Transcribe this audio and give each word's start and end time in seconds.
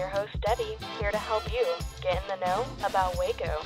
your 0.00 0.08
host, 0.08 0.32
Debbie, 0.40 0.80
here 0.96 1.12
to 1.12 1.20
help 1.20 1.44
you 1.52 1.60
get 2.00 2.16
in 2.24 2.26
the 2.32 2.40
know 2.40 2.64
about 2.88 3.20
Waco. 3.20 3.60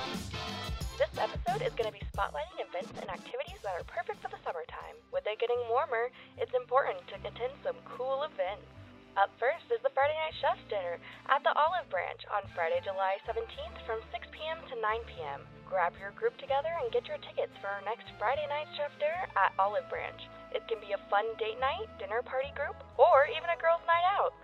This 0.99 1.15
episode 1.15 1.63
is 1.63 1.71
going 1.79 1.87
to 1.87 1.95
be 1.95 2.03
spotlighting 2.11 2.59
events 2.59 2.91
and 2.99 3.07
activities 3.07 3.63
that 3.63 3.79
are 3.79 3.87
perfect 3.87 4.19
for 4.19 4.27
the 4.35 4.43
summertime. 4.43 4.99
With 5.15 5.23
it 5.31 5.39
getting 5.39 5.63
warmer, 5.71 6.11
it's 6.35 6.51
important 6.59 6.99
to 7.07 7.23
attend 7.23 7.55
some 7.63 7.79
cool 7.87 8.27
events. 8.27 8.67
Up 9.15 9.31
first 9.39 9.71
is 9.71 9.79
the 9.87 9.95
Friday 9.95 10.19
Night 10.19 10.35
Chef's 10.43 10.67
Dinner 10.67 10.99
at 11.31 11.47
the 11.47 11.55
Olive 11.55 11.87
Branch 11.87 12.19
on 12.35 12.43
Friday, 12.51 12.83
July 12.83 13.23
17th 13.31 13.79
from 13.87 14.03
6 14.11 14.27
p.m. 14.35 14.59
to 14.67 14.75
9 14.75 15.07
p.m. 15.07 15.47
Grab 15.71 15.95
your 16.03 16.11
group 16.19 16.35
together 16.43 16.75
and 16.83 16.91
get 16.91 17.07
your 17.07 17.23
tickets 17.23 17.55
for 17.63 17.71
our 17.71 17.87
next 17.87 18.11
Friday 18.19 18.51
Night 18.51 18.67
Chef 18.75 18.91
Dinner 18.99 19.31
at 19.39 19.55
Olive 19.63 19.87
Branch. 19.87 20.19
It 20.51 20.67
can 20.67 20.83
be 20.83 20.99
a 20.99 21.05
fun 21.07 21.31
date 21.39 21.63
night, 21.63 21.87
dinner 22.03 22.27
party 22.27 22.51
group, 22.59 22.75
or 22.99 23.31
even 23.31 23.47
a 23.55 23.59
girls' 23.63 23.87
night 23.87 24.03
out. 24.19 24.35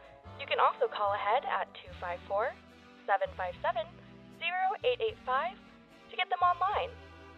You 0.41 0.49
can 0.49 0.57
also 0.57 0.89
call 0.89 1.13
ahead 1.13 1.45
at 1.45 1.69
254 2.01 2.57
757 3.05 3.85
0885 4.41 5.53
to 5.53 6.15
get 6.17 6.33
them 6.33 6.41
online. 6.41 6.89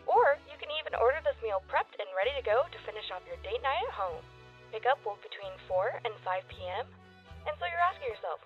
Or 0.06 0.39
you 0.47 0.55
can 0.55 0.70
even 0.78 0.95
order 0.95 1.19
this 1.27 1.34
meal 1.42 1.67
prepped 1.67 1.98
and 1.98 2.06
ready 2.14 2.30
to 2.39 2.47
go 2.47 2.62
to 2.70 2.78
finish 2.86 3.11
off 3.11 3.27
your 3.27 3.42
date 3.42 3.58
night 3.67 3.83
at 3.91 3.98
home. 3.98 4.23
Pickup 4.70 5.03
will 5.03 5.19
be 5.19 5.27
between 5.34 5.50
4 5.67 5.98
and 6.06 6.14
5 6.23 6.47
p.m. 6.47 6.86
And 7.50 7.55
so 7.58 7.67
you're 7.67 7.83
asking 7.83 8.06
yourself, 8.06 8.39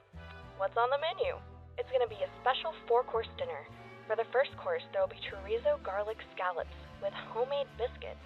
what's 0.57 0.77
on 0.81 0.89
the 0.89 1.05
menu? 1.05 1.37
It's 1.77 1.93
going 1.93 2.05
to 2.05 2.09
be 2.09 2.25
a 2.25 2.33
special 2.41 2.73
four 2.89 3.05
course 3.05 3.29
dinner. 3.37 3.69
For 4.09 4.17
the 4.17 4.29
first 4.33 4.57
course, 4.57 4.85
there 4.91 5.05
will 5.05 5.13
be 5.13 5.21
chorizo 5.29 5.77
garlic 5.85 6.17
scallops 6.33 6.73
with 7.05 7.13
homemade 7.29 7.69
biscuits. 7.77 8.25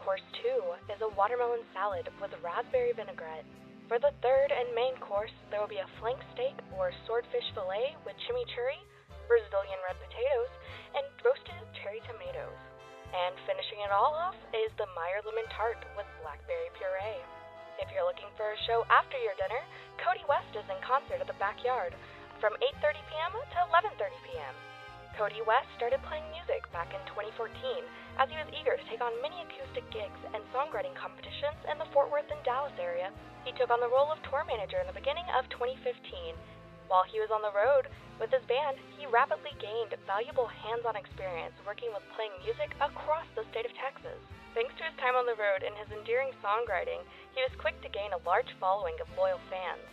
Course 0.00 0.24
2 0.40 0.96
is 0.96 1.04
a 1.04 1.12
watermelon 1.12 1.60
salad 1.76 2.08
with 2.16 2.32
raspberry 2.40 2.96
vinaigrette. 2.96 3.44
For 3.90 3.98
the 3.98 4.14
third 4.22 4.54
and 4.54 4.70
main 4.70 4.94
course, 5.02 5.34
there 5.50 5.58
will 5.58 5.66
be 5.66 5.82
a 5.82 5.94
flank 5.98 6.22
steak 6.30 6.54
or 6.78 6.94
swordfish 7.10 7.42
fillet 7.58 7.98
with 8.06 8.14
chimichurri, 8.22 8.78
Brazilian 9.26 9.82
red 9.82 9.98
potatoes, 9.98 10.52
and 10.94 11.02
roasted 11.26 11.58
cherry 11.82 11.98
tomatoes. 12.06 12.54
And 13.10 13.34
finishing 13.50 13.82
it 13.82 13.90
all 13.90 14.14
off 14.14 14.38
is 14.54 14.70
the 14.78 14.86
Meyer 14.94 15.18
lemon 15.26 15.50
tart 15.50 15.82
with 15.98 16.06
blackberry 16.22 16.70
puree. 16.78 17.18
If 17.82 17.90
you're 17.90 18.06
looking 18.06 18.30
for 18.38 18.54
a 18.54 18.62
show 18.70 18.86
after 18.94 19.18
your 19.18 19.34
dinner, 19.42 19.58
Cody 19.98 20.22
West 20.30 20.54
is 20.54 20.70
in 20.70 20.78
concert 20.86 21.18
at 21.18 21.26
the 21.26 21.42
backyard 21.42 21.90
from 22.38 22.54
8:30 22.62 22.94
p.m. 23.10 23.34
to 23.34 23.58
11:30 23.74 24.14
p.m. 24.22 24.54
Cody 25.18 25.42
West 25.42 25.66
started 25.74 25.98
playing 26.06 26.30
music 26.30 26.62
back 26.70 26.94
in 26.94 27.02
2014 27.10 27.50
as 28.22 28.30
he 28.30 28.38
was 28.38 28.54
eager 28.54 28.78
to 28.78 28.86
take 28.86 29.02
on 29.02 29.10
many 29.18 29.42
acoustic 29.42 29.82
gigs 29.90 30.22
and 30.30 30.46
songwriting 30.54 30.94
competitions 30.94 31.58
in 31.66 31.74
the 31.74 31.90
Fort 31.90 32.06
Worth 32.14 32.30
and 32.30 32.38
Dallas 32.46 32.78
area. 32.78 33.10
He 33.44 33.56
took 33.56 33.70
on 33.72 33.80
the 33.80 33.88
role 33.88 34.12
of 34.12 34.20
tour 34.28 34.44
manager 34.44 34.76
in 34.80 34.86
the 34.86 34.96
beginning 34.96 35.24
of 35.32 35.48
2015. 35.48 36.36
While 36.88 37.08
he 37.08 37.20
was 37.22 37.32
on 37.32 37.40
the 37.40 37.54
road 37.56 37.88
with 38.20 38.28
his 38.28 38.44
band, 38.44 38.76
he 38.98 39.08
rapidly 39.08 39.56
gained 39.56 39.96
valuable 40.04 40.46
hands-on 40.46 40.96
experience 40.96 41.56
working 41.64 41.88
with 41.94 42.04
playing 42.12 42.36
music 42.44 42.74
across 42.84 43.24
the 43.32 43.48
state 43.48 43.64
of 43.64 43.72
Texas. 43.80 44.20
Thanks 44.52 44.74
to 44.76 44.84
his 44.84 44.96
time 45.00 45.16
on 45.16 45.24
the 45.24 45.38
road 45.38 45.62
and 45.64 45.72
his 45.78 45.88
endearing 45.88 46.36
songwriting, 46.44 47.00
he 47.32 47.40
was 47.40 47.54
quick 47.62 47.80
to 47.80 47.88
gain 47.88 48.12
a 48.12 48.24
large 48.28 48.50
following 48.58 48.98
of 49.00 49.08
loyal 49.16 49.40
fans. 49.48 49.88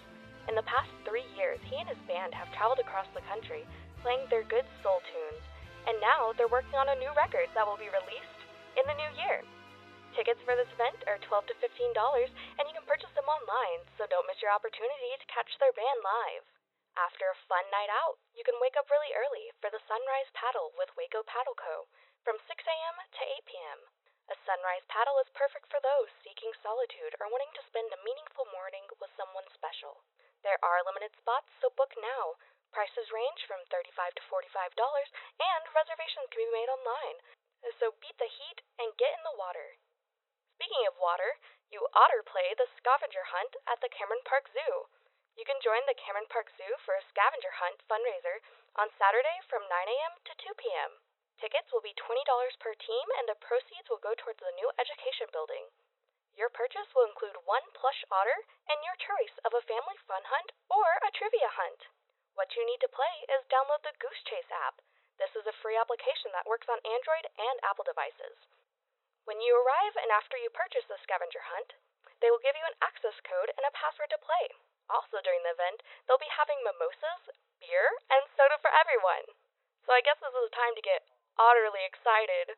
In 0.50 0.56
the 0.58 0.66
past 0.66 0.92
three 1.08 1.28
years, 1.38 1.62
he 1.70 1.78
and 1.78 1.88
his 1.88 2.02
band 2.10 2.34
have 2.34 2.52
traveled 2.52 2.84
across 2.84 3.08
the 3.14 3.24
country, 3.32 3.64
playing 4.02 4.28
their 4.28 4.44
good 4.44 4.66
soul 4.84 5.00
tunes, 5.08 5.44
and 5.88 5.96
now 6.04 6.36
they're 6.36 6.52
working 6.52 6.76
on 6.76 6.90
a 6.92 7.00
new 7.00 7.14
record 7.16 7.48
that 7.56 7.64
will 7.64 7.80
be 7.80 7.94
released 7.94 8.42
in 8.76 8.84
the 8.90 8.98
new 9.00 9.12
year. 9.24 9.46
Tickets 10.18 10.42
for 10.50 10.58
this 10.58 10.74
event 10.74 10.98
are 11.06 11.22
12 11.30 11.46
to 11.46 11.56
$15, 11.62 11.94
and 11.94 12.66
you 12.66 12.74
can 12.74 12.90
purchase 12.90 13.14
them 13.14 13.30
online, 13.30 13.86
so 14.02 14.10
don't 14.10 14.26
miss 14.26 14.42
your 14.42 14.50
opportunity 14.50 15.14
to 15.14 15.30
catch 15.30 15.54
their 15.62 15.70
band 15.78 16.02
live. 16.02 16.42
After 16.98 17.30
a 17.30 17.38
fun 17.46 17.70
night 17.70 17.94
out, 17.94 18.18
you 18.34 18.42
can 18.42 18.58
wake 18.58 18.74
up 18.74 18.90
really 18.90 19.14
early 19.14 19.54
for 19.62 19.70
the 19.70 19.78
Sunrise 19.86 20.26
Paddle 20.34 20.74
with 20.74 20.90
Waco 20.98 21.22
Paddle 21.22 21.54
Co. 21.54 21.86
from 22.26 22.42
6 22.50 22.50
a.m. 22.50 22.98
to 22.98 23.24
8 23.46 23.46
p.m. 23.46 23.80
A 24.34 24.36
sunrise 24.42 24.82
paddle 24.90 25.22
is 25.22 25.30
perfect 25.38 25.70
for 25.70 25.78
those 25.86 26.10
seeking 26.26 26.50
solitude 26.66 27.14
or 27.22 27.30
wanting 27.30 27.54
to 27.54 27.68
spend 27.70 27.94
a 27.94 28.02
meaningful 28.02 28.50
morning 28.50 28.90
with 28.98 29.14
someone 29.14 29.46
special. 29.54 30.02
There 30.42 30.58
are 30.66 30.82
limited 30.82 31.14
spots, 31.22 31.54
so 31.62 31.70
book 31.78 31.94
now. 32.02 32.42
Prices 32.74 33.14
range 33.14 33.46
from 33.46 33.62
35 33.70 34.18
to 34.18 34.24
$45, 34.34 34.50
and 34.82 35.64
reservations 35.78 36.26
can 36.34 36.42
be 36.42 36.58
made 36.58 36.74
online. 36.74 37.22
So 37.78 37.94
beat 38.02 38.18
the 38.18 38.26
heat 38.26 38.66
and 38.82 38.98
get 38.98 39.14
in 39.14 39.22
the 39.22 39.38
water. 39.38 39.78
Speaking 40.58 40.90
of 40.90 40.98
water, 40.98 41.38
you 41.70 41.86
otter 41.94 42.26
play 42.26 42.58
the 42.58 42.66
scavenger 42.82 43.22
hunt 43.30 43.54
at 43.70 43.78
the 43.78 43.94
Cameron 43.94 44.26
Park 44.26 44.50
Zoo. 44.50 44.90
You 45.38 45.46
can 45.46 45.62
join 45.62 45.86
the 45.86 45.94
Cameron 45.94 46.26
Park 46.34 46.50
Zoo 46.58 46.82
for 46.82 46.98
a 46.98 47.08
scavenger 47.14 47.54
hunt 47.62 47.78
fundraiser 47.86 48.42
on 48.74 48.90
Saturday 48.98 49.38
from 49.46 49.70
9 49.70 49.70
a.m. 49.70 50.18
to 50.26 50.34
2 50.34 50.58
p.m. 50.58 50.98
Tickets 51.38 51.70
will 51.70 51.86
be 51.86 51.94
$20 51.94 52.26
per 52.58 52.74
team, 52.74 53.06
and 53.22 53.30
the 53.30 53.38
proceeds 53.38 53.86
will 53.86 54.02
go 54.02 54.18
towards 54.18 54.42
the 54.42 54.58
new 54.58 54.66
education 54.82 55.30
building. 55.30 55.70
Your 56.34 56.50
purchase 56.50 56.90
will 56.98 57.06
include 57.06 57.38
one 57.46 57.70
plush 57.78 58.02
otter 58.10 58.42
and 58.66 58.82
your 58.82 58.98
choice 58.98 59.38
of 59.46 59.54
a 59.54 59.62
family 59.70 60.02
fun 60.10 60.26
hunt 60.26 60.58
or 60.74 60.90
a 61.06 61.14
trivia 61.14 61.54
hunt. 61.54 61.86
What 62.34 62.58
you 62.58 62.66
need 62.66 62.82
to 62.82 62.90
play 62.90 63.30
is 63.30 63.46
download 63.54 63.86
the 63.86 63.94
Goose 64.02 64.26
Chase 64.26 64.50
app. 64.50 64.82
This 65.22 65.38
is 65.38 65.46
a 65.46 65.54
free 65.62 65.78
application 65.78 66.34
that 66.34 66.50
works 66.50 66.66
on 66.66 66.82
Android 66.82 67.30
and 67.38 67.62
Apple 67.62 67.86
devices. 67.86 68.42
When 69.28 69.44
you 69.44 69.60
arrive 69.60 70.00
and 70.00 70.08
after 70.08 70.40
you 70.40 70.48
purchase 70.56 70.88
the 70.88 70.96
scavenger 71.04 71.44
hunt, 71.52 71.76
they 72.24 72.32
will 72.32 72.40
give 72.40 72.56
you 72.56 72.64
an 72.64 72.80
access 72.80 73.20
code 73.28 73.52
and 73.60 73.68
a 73.68 73.76
password 73.76 74.08
to 74.16 74.24
play. 74.24 74.56
Also, 74.88 75.20
during 75.20 75.44
the 75.44 75.52
event, 75.52 75.84
they'll 76.08 76.16
be 76.16 76.32
having 76.32 76.64
mimosas, 76.64 77.28
beer, 77.60 77.92
and 78.08 78.24
soda 78.40 78.56
for 78.64 78.72
everyone. 78.72 79.28
So 79.84 79.92
I 79.92 80.00
guess 80.00 80.16
this 80.24 80.32
is 80.32 80.46
the 80.48 80.56
time 80.56 80.80
to 80.80 80.88
get 80.88 81.04
utterly 81.36 81.84
excited. 81.84 82.56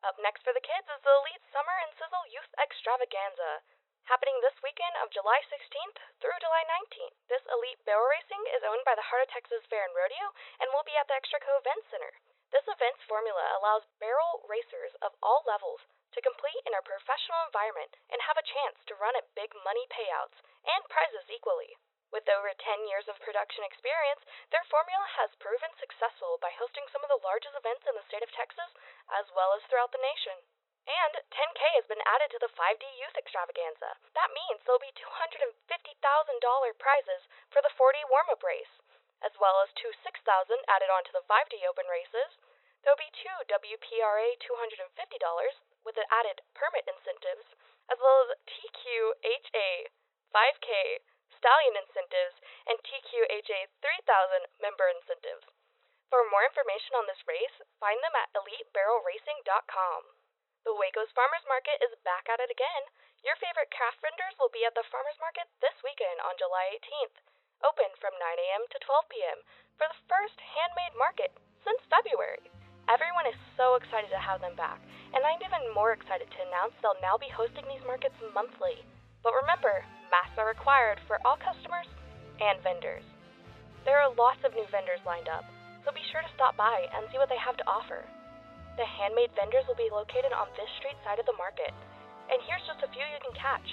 Up 0.00 0.16
next 0.24 0.48
for 0.48 0.56
the 0.56 0.64
kids 0.64 0.88
is 0.88 1.04
the 1.04 1.12
Elite 1.12 1.44
Summer 1.52 1.76
and 1.84 1.92
Sizzle 2.00 2.24
Youth 2.32 2.56
Extravaganza, 2.56 3.60
happening 4.08 4.40
this 4.40 4.56
weekend 4.64 4.96
of 5.04 5.12
July 5.12 5.44
16th 5.52 6.00
through 6.24 6.40
July 6.40 6.64
19th. 6.88 7.20
This 7.28 7.44
elite 7.52 7.84
barrel 7.84 8.08
racing 8.08 8.40
is 8.56 8.64
owned 8.64 8.88
by 8.88 8.96
the 8.96 9.04
Heart 9.04 9.28
of 9.28 9.32
Texas 9.36 9.60
Fair 9.68 9.84
and 9.84 9.92
Rodeo 9.92 10.32
and 10.64 10.72
will 10.72 10.88
be 10.88 10.96
at 10.96 11.04
the 11.04 11.20
Extraco 11.20 11.60
Event 11.60 11.84
Center. 11.92 12.16
This 12.48 12.64
event's 12.64 13.04
formula 13.04 13.44
allows 13.60 13.84
barrel 14.00 14.44
racers 14.48 14.96
of 15.04 15.12
all 15.20 15.44
levels 15.44 15.84
to 16.16 16.24
compete 16.24 16.64
in 16.64 16.72
a 16.72 16.80
professional 16.80 17.44
environment 17.44 17.92
and 18.08 18.24
have 18.24 18.40
a 18.40 18.50
chance 18.56 18.80
to 18.88 18.96
run 18.96 19.12
at 19.16 19.34
big 19.36 19.52
money 19.64 19.84
payouts 19.92 20.40
and 20.64 20.88
prizes 20.88 21.28
equally. 21.28 21.76
With 22.08 22.24
over 22.24 22.48
10 22.56 22.88
years 22.88 23.04
of 23.04 23.20
production 23.20 23.68
experience, 23.68 24.24
their 24.48 24.64
formula 24.72 25.04
has 25.20 25.36
proven 25.44 25.68
successful 25.76 26.40
by 26.40 26.48
hosting 26.56 26.88
some 26.88 27.04
of 27.04 27.12
the 27.12 27.20
largest 27.20 27.52
events 27.52 27.84
in 27.84 27.92
the 27.92 28.06
state 28.08 28.24
of 28.24 28.32
Texas, 28.32 28.72
as 29.12 29.28
well 29.36 29.52
as 29.52 29.60
throughout 29.68 29.92
the 29.92 30.00
nation. 30.00 30.40
And 30.88 31.20
10K 31.28 31.60
has 31.76 31.84
been 31.84 32.00
added 32.08 32.32
to 32.32 32.40
the 32.40 32.48
5D 32.56 32.80
Youth 32.96 33.12
Extravaganza. 33.20 33.92
That 34.16 34.32
means 34.32 34.64
there'll 34.64 34.80
be 34.80 34.96
$250,000 34.96 35.52
prizes 36.80 37.22
for 37.52 37.60
the 37.60 37.76
4D 37.76 38.08
warm-up 38.08 38.40
race, 38.40 38.72
as 39.22 39.34
well 39.38 39.60
as 39.62 39.72
two 39.74 39.90
6,000 39.90 40.22
added 40.68 40.90
on 40.90 41.02
to 41.04 41.12
the 41.12 41.26
5D 41.26 41.64
Open 41.66 41.86
races. 41.90 42.38
There'll 42.82 43.00
be 43.00 43.10
two 43.10 43.38
WPRA 43.50 44.38
$250 44.38 44.94
with 45.82 45.94
the 45.98 46.06
added 46.12 46.40
permit 46.54 46.86
incentives, 46.86 47.46
as 47.90 47.98
well 47.98 48.28
as 48.28 48.38
TQHA 48.46 49.90
5K 50.30 51.02
stallion 51.38 51.78
incentives 51.78 52.36
and 52.66 52.78
TQHA 52.82 53.70
3000 53.80 54.46
member 54.58 54.90
incentives. 54.90 55.46
For 56.10 56.24
more 56.32 56.42
information 56.42 56.96
on 56.98 57.06
this 57.06 57.22
race, 57.28 57.62
find 57.78 58.00
them 58.02 58.16
at 58.16 58.32
elitebarrelracing.com. 58.34 60.00
The 60.66 60.74
Waco's 60.74 61.12
Farmers 61.14 61.46
Market 61.46 61.78
is 61.84 61.94
back 62.02 62.28
at 62.28 62.40
it 62.40 62.50
again. 62.50 62.90
Your 63.22 63.36
favorite 63.36 63.70
craft 63.70 64.00
vendors 64.02 64.34
will 64.38 64.50
be 64.50 64.64
at 64.64 64.74
the 64.74 64.86
Farmers 64.88 65.18
Market 65.20 65.48
this 65.60 65.76
weekend 65.84 66.20
on 66.20 66.36
July 66.36 66.76
18th, 66.76 67.18
open 67.66 67.90
from 67.98 68.14
9 68.14 68.22
a.m. 68.22 68.62
to 68.70 68.78
12 68.86 69.12
p.m. 69.12 69.38
for 69.74 69.86
the 69.90 70.02
first 70.06 70.38
handmade 70.38 70.94
market 70.94 71.34
since 71.66 71.80
February. 71.90 72.42
Everyone 72.86 73.28
is 73.28 73.36
so 73.58 73.76
excited 73.76 74.08
to 74.14 74.20
have 74.20 74.40
them 74.40 74.56
back, 74.56 74.80
and 75.12 75.20
I'm 75.20 75.42
even 75.42 75.76
more 75.76 75.92
excited 75.92 76.30
to 76.30 76.44
announce 76.48 76.72
they'll 76.80 76.98
now 77.04 77.20
be 77.20 77.28
hosting 77.28 77.66
these 77.68 77.84
markets 77.84 78.16
monthly. 78.32 78.80
But 79.20 79.36
remember, 79.36 79.84
masks 80.08 80.38
are 80.40 80.48
required 80.48 81.02
for 81.04 81.20
all 81.26 81.36
customers 81.36 81.88
and 82.40 82.62
vendors. 82.64 83.04
There 83.84 84.00
are 84.00 84.14
lots 84.16 84.40
of 84.46 84.56
new 84.56 84.64
vendors 84.72 85.02
lined 85.04 85.28
up, 85.28 85.44
so 85.84 85.92
be 85.92 86.06
sure 86.14 86.24
to 86.24 86.36
stop 86.38 86.56
by 86.56 86.88
and 86.94 87.04
see 87.10 87.20
what 87.20 87.28
they 87.28 87.40
have 87.40 87.58
to 87.60 87.68
offer. 87.68 88.06
The 88.80 88.86
handmade 88.86 89.34
vendors 89.34 89.66
will 89.66 89.78
be 89.78 89.92
located 89.92 90.32
on 90.32 90.48
this 90.54 90.70
street 90.80 90.96
side 91.02 91.18
of 91.20 91.26
the 91.28 91.36
market, 91.36 91.74
and 92.30 92.40
here's 92.46 92.64
just 92.64 92.80
a 92.86 92.92
few 92.94 93.04
you 93.04 93.20
can 93.20 93.34
catch. 93.36 93.68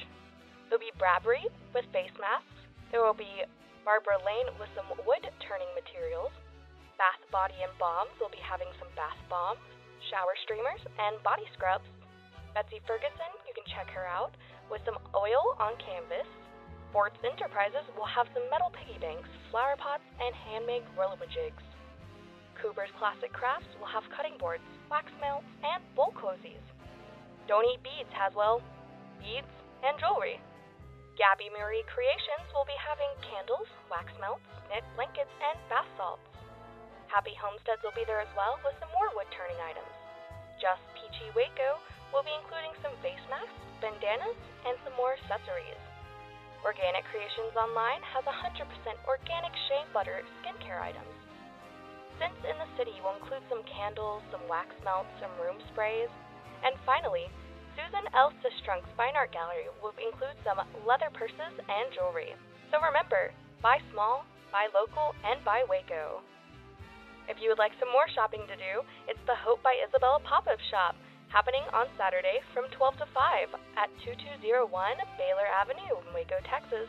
There'll 0.67 0.81
be 0.81 0.91
Bradbury 0.97 1.45
with 1.71 1.87
face 1.93 2.11
masks, 2.19 2.55
there 2.91 3.03
will 3.03 3.17
be 3.17 3.43
Barbara 3.85 4.17
Lane 4.25 4.49
with 4.57 4.73
some 4.73 4.89
wood 5.05 5.21
turning 5.45 5.69
materials, 5.77 6.33
Bath 6.97 7.21
Body 7.29 7.53
and 7.61 7.69
Bombs 7.77 8.17
will 8.17 8.33
be 8.33 8.41
having 8.41 8.67
some 8.81 8.89
bath 8.97 9.21
bombs, 9.29 9.61
shower 10.09 10.33
streamers, 10.41 10.81
and 10.97 11.21
body 11.21 11.45
scrubs. 11.53 11.85
Betsy 12.57 12.81
Ferguson, 12.89 13.29
you 13.45 13.53
can 13.53 13.61
check 13.69 13.85
her 13.93 14.09
out, 14.09 14.33
with 14.73 14.81
some 14.89 14.97
oil 15.13 15.53
on 15.61 15.77
canvas. 15.77 16.25
Sports 16.89 17.21
Enterprises 17.21 17.85
will 17.93 18.09
have 18.09 18.25
some 18.33 18.49
metal 18.49 18.73
piggy 18.73 18.97
banks, 18.97 19.29
flower 19.53 19.77
pots, 19.77 20.01
and 20.17 20.33
handmade 20.33 20.81
jigs. 21.29 21.61
Cooper's 22.57 22.89
Classic 22.97 23.29
Crafts 23.29 23.69
will 23.77 23.91
have 23.91 24.07
cutting 24.09 24.39
boards, 24.41 24.65
wax 24.89 25.13
melts, 25.21 25.45
and 25.61 25.83
bowl 25.93 26.09
cozies. 26.17 26.63
Don't 27.45 27.69
Eat 27.69 27.85
Beads 27.85 28.09
has, 28.17 28.33
well, 28.33 28.65
beads 29.21 29.51
and 29.85 29.93
jewelry. 30.01 30.41
Gabby 31.15 31.47
Marie 31.47 31.87
Creations 31.87 32.43
will 32.51 32.67
be 32.67 32.75
having 32.75 33.07
candles, 33.23 33.71
wax 33.87 34.11
melts, 34.19 34.43
knit 34.67 34.83
blankets, 34.99 35.31
and 35.39 35.55
bath 35.71 35.87
salts. 35.95 36.27
Happy 37.07 37.31
Homesteads 37.39 37.79
will 37.87 37.95
be 37.95 38.03
there 38.03 38.19
as 38.19 38.27
well 38.35 38.59
with 38.67 38.75
some 38.83 38.91
more 38.91 39.07
wood 39.15 39.31
turning 39.31 39.55
items. 39.63 39.87
Just 40.59 40.83
Peachy 40.91 41.31
Waco 41.31 41.79
will 42.11 42.27
be 42.27 42.35
including 42.35 42.75
some 42.83 42.91
face 42.99 43.23
masks, 43.31 43.55
bandanas, 43.79 44.35
and 44.67 44.75
some 44.83 44.91
more 44.99 45.15
accessories. 45.15 45.79
Organic 46.67 47.07
Creations 47.07 47.55
Online 47.55 48.03
has 48.11 48.27
100% 48.27 48.67
organic 49.07 49.55
shea 49.71 49.87
butter 49.95 50.19
skincare 50.43 50.83
items. 50.83 51.15
Scents 52.19 52.43
in 52.43 52.59
the 52.59 52.67
City 52.75 52.99
will 52.99 53.15
include 53.15 53.43
some 53.47 53.63
candles, 53.63 54.19
some 54.35 54.43
wax 54.51 54.67
melts, 54.83 55.11
some 55.23 55.31
room 55.39 55.63
sprays, 55.71 56.11
and 56.67 56.75
finally, 56.83 57.31
Susan 57.75 58.07
L. 58.15 58.31
Sistrunk's 58.39 58.87
Fine 58.95 59.19
Art 59.19 59.35
Gallery 59.35 59.67
will 59.83 59.91
include 59.99 60.39
some 60.47 60.63
leather 60.87 61.11
purses 61.11 61.51
and 61.59 61.91
jewelry. 61.91 62.31
So 62.71 62.79
remember, 62.79 63.35
buy 63.59 63.83
small, 63.91 64.23
buy 64.47 64.71
local, 64.71 65.11
and 65.27 65.43
buy 65.43 65.67
Waco. 65.67 66.23
If 67.27 67.43
you 67.43 67.51
would 67.51 67.59
like 67.59 67.75
some 67.75 67.91
more 67.91 68.07
shopping 68.07 68.47
to 68.47 68.55
do, 68.55 68.73
it's 69.11 69.19
the 69.27 69.35
Hope 69.35 69.59
by 69.59 69.75
Isabella 69.83 70.23
pop 70.23 70.47
up 70.47 70.61
shop, 70.71 70.95
happening 71.27 71.67
on 71.75 71.91
Saturday 71.99 72.39
from 72.55 72.71
12 72.71 73.03
to 73.03 73.07
5 73.11 73.51
at 73.75 73.91
2201 74.07 74.71
Baylor 75.19 75.49
Avenue 75.51 75.99
in 75.99 76.15
Waco, 76.15 76.39
Texas. 76.47 76.87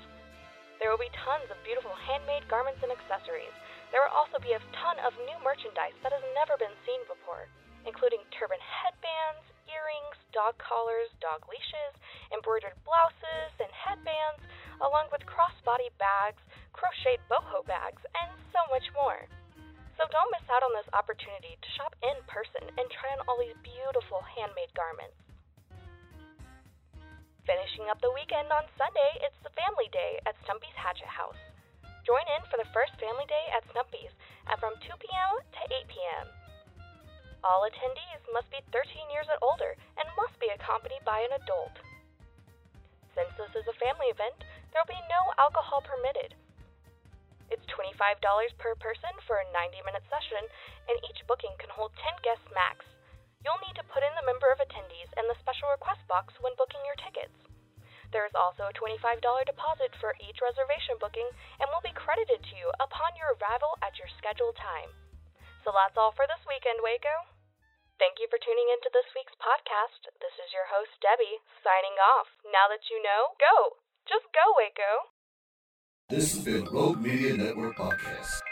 There 0.78 0.92
will 0.92 1.02
be 1.02 1.10
tons 1.26 1.50
of 1.50 1.58
beautiful 1.66 1.98
handmade 1.98 2.46
garments 2.46 2.84
and 2.86 2.94
accessories. 2.94 3.54
There 3.90 4.04
will 4.06 4.14
also 4.14 4.38
be 4.38 4.54
a 4.54 4.62
ton 4.76 5.02
of 5.02 5.18
new 5.26 5.40
merchandise 5.42 5.98
that 6.06 6.14
has 6.14 6.22
never 6.36 6.54
been 6.60 6.78
seen 6.86 7.00
before, 7.10 7.50
including 7.88 8.22
turban 8.36 8.60
headbands, 8.60 9.55
earrings, 9.70 10.16
dog 10.30 10.58
collars, 10.58 11.10
dog 11.18 11.46
leashes, 11.46 11.94
embroidered 12.34 12.76
blouses 12.82 13.52
and 13.58 13.70
headbands, 13.70 14.42
along 14.82 15.10
with 15.10 15.22
crossbody 15.26 15.90
bags, 15.96 16.42
crocheted 16.74 17.22
boho 17.30 17.64
bags, 17.66 18.02
and 18.18 18.30
so 18.50 18.60
much 18.70 18.86
more. 18.94 19.26
So 19.96 20.04
don't 20.12 20.32
miss 20.34 20.44
out 20.52 20.60
on 20.60 20.76
this 20.76 20.90
opportunity 20.92 21.56
to 21.56 21.68
shop 21.80 21.96
in 22.04 22.20
person 22.28 22.68
and 22.76 22.86
try 22.92 23.16
on 23.16 23.24
all 23.24 23.40
these 23.40 23.56
beautiful 23.64 24.20
handmade 24.20 24.72
garments. 24.76 25.16
Finishing 27.48 27.88
up 27.88 27.96
the 28.04 28.12
weekend 28.12 28.52
on 28.52 28.68
Sunday, 28.76 29.12
it's 29.24 29.40
the 29.40 29.54
Family 29.56 29.88
Day 29.94 30.20
at 30.28 30.36
Stumpy's 30.44 30.76
Hatchet 30.76 31.08
House. 31.08 31.40
Join 32.04 32.22
in 32.36 32.44
for 32.52 32.60
the 32.60 32.68
first 32.76 32.92
Family 33.00 33.24
Day 33.24 33.46
at 33.56 33.64
Stumpy's 33.72 34.12
at 34.52 34.60
from 34.60 34.76
2 34.84 35.00
p.m. 35.00 35.32
to 35.40 35.62
8 35.72 35.88
p.m. 35.88 36.26
All 37.40 37.64
attendees 37.64 38.20
must 38.36 38.52
be 38.52 38.60
13 38.68 39.08
years 39.08 39.30
or 39.32 39.40
older 39.40 39.55
by 41.16 41.24
an 41.24 41.40
adult. 41.40 41.72
Since 43.16 43.32
this 43.40 43.56
is 43.56 43.64
a 43.64 43.80
family 43.80 44.12
event, 44.12 44.36
there 44.68 44.84
will 44.84 44.92
be 44.92 45.08
no 45.08 45.32
alcohol 45.40 45.80
permitted. 45.80 46.36
It's 47.48 47.64
$25 47.72 48.20
per 48.60 48.76
person 48.76 49.16
for 49.24 49.40
a 49.40 49.48
90 49.48 49.80
minute 49.88 50.04
session, 50.12 50.44
and 50.92 51.00
each 51.08 51.24
booking 51.24 51.56
can 51.56 51.72
hold 51.72 51.96
10 52.04 52.20
guests 52.20 52.44
max. 52.52 52.84
You'll 53.40 53.64
need 53.64 53.80
to 53.80 53.88
put 53.88 54.04
in 54.04 54.12
the 54.12 54.28
number 54.28 54.52
of 54.52 54.60
attendees 54.60 55.08
in 55.16 55.24
the 55.24 55.40
special 55.40 55.72
request 55.72 56.04
box 56.04 56.36
when 56.44 56.52
booking 56.60 56.84
your 56.84 57.00
tickets. 57.00 57.32
There 58.12 58.28
is 58.28 58.36
also 58.36 58.68
a 58.68 58.76
$25 58.76 59.00
deposit 59.48 59.96
for 59.96 60.12
each 60.20 60.44
reservation 60.44 61.00
booking 61.00 61.32
and 61.64 61.72
will 61.72 61.80
be 61.80 61.96
credited 61.96 62.44
to 62.44 62.54
you 62.60 62.68
upon 62.76 63.16
your 63.16 63.40
arrival 63.40 63.80
at 63.80 63.96
your 63.96 64.12
scheduled 64.20 64.60
time. 64.60 64.92
So 65.64 65.72
that's 65.72 65.96
all 65.96 66.12
for 66.12 66.28
this 66.28 66.44
weekend, 66.44 66.84
Waco. 66.84 67.35
Thank 67.96 68.20
you 68.20 68.28
for 68.28 68.36
tuning 68.36 68.68
into 68.68 68.92
this 68.92 69.08
week's 69.16 69.32
podcast. 69.40 70.04
This 70.20 70.36
is 70.36 70.52
your 70.52 70.68
host, 70.68 70.92
Debbie, 71.00 71.40
signing 71.64 71.96
off. 71.96 72.28
Now 72.44 72.68
that 72.68 72.92
you 72.92 73.00
know, 73.00 73.32
go! 73.40 73.80
Just 74.04 74.28
go, 74.36 74.52
Waco! 74.52 75.08
This 76.12 76.36
has 76.36 76.44
been 76.44 76.68
Rogue 76.68 77.00
Media 77.00 77.32
Network 77.32 77.76
Podcast. 77.76 78.44